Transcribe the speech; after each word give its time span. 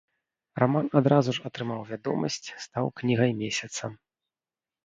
Раман 0.61 0.87
адразу 1.01 1.35
ж 1.37 1.43
атрымаў 1.49 1.83
вядомасць, 1.91 2.39
стаў 2.67 2.85
кнігай 3.03 3.31
месяца. 3.43 3.83